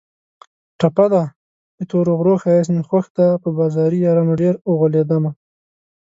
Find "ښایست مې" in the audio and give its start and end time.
2.41-2.81